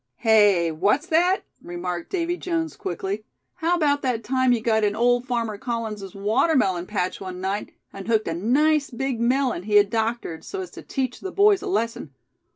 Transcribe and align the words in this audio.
"Hey! 0.15 0.71
what's 0.71 1.05
that?" 1.05 1.43
remarked 1.61 2.09
Davy 2.09 2.35
Jones, 2.35 2.75
quickly. 2.75 3.23
"How 3.57 3.75
about 3.75 4.01
that 4.01 4.23
time 4.23 4.51
you 4.51 4.59
got 4.59 4.83
in 4.83 4.95
old 4.95 5.27
farmer 5.27 5.59
Collins' 5.59 6.15
watermelon 6.15 6.87
patch 6.87 7.21
one 7.21 7.39
night, 7.39 7.71
and 7.93 8.07
hooked 8.07 8.27
a 8.27 8.33
nice 8.33 8.89
big 8.89 9.19
melon 9.19 9.61
he 9.61 9.75
had 9.75 9.91
doctored, 9.91 10.43
so 10.43 10.61
as 10.61 10.71
to 10.71 10.81
teach 10.81 11.19
the 11.19 11.31
boys 11.31 11.61
a 11.61 11.67
lesson. 11.67 12.15